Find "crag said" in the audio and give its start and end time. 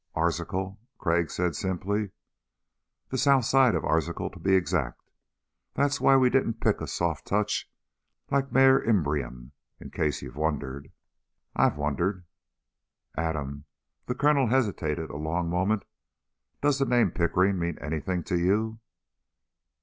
0.97-1.55